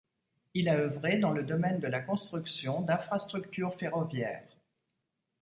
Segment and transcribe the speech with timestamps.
[0.55, 4.57] Il a œuvré dans le domaine de la construction d'infrastructures ferroviaires.